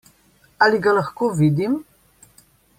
Ali 0.67 0.79
ga 0.87 0.95
lahko 0.97 1.31
vidim? 1.43 1.79